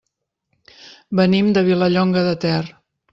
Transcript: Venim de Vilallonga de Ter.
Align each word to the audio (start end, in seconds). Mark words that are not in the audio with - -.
Venim 1.19 1.51
de 1.57 1.63
Vilallonga 1.67 2.25
de 2.29 2.33
Ter. 2.47 2.63